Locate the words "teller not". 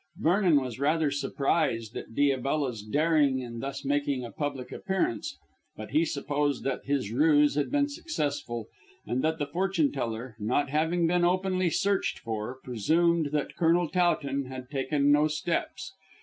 9.91-10.71